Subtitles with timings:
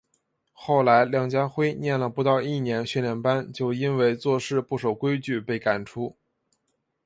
[0.51, 6.17] 后来梁家辉念了不到一年训练班就因为做事不守规矩被赶出。